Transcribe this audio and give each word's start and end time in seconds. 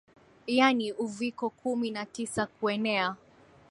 Yaani 0.47 0.91
Uviko 0.93 1.49
kumi 1.49 1.91
na 1.91 2.05
tisa 2.05 2.45
kuenea 2.45 3.15